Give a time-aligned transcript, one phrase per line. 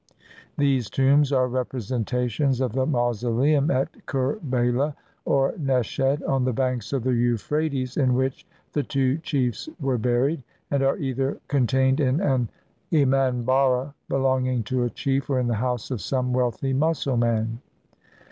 [0.57, 7.03] These tombs are representations of the mausoleum at Kerbela, or Neshed, on the banks of
[7.03, 10.41] the Euphrates, in which the two chiefs were buried;
[10.71, 12.49] and are either contained in an
[12.91, 17.59] emanharra belonging to a chief or in the house of some wealthy Mussulman.